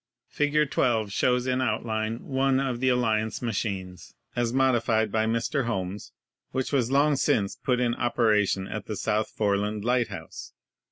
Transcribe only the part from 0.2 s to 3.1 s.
Fig. 12 shows in outline one of the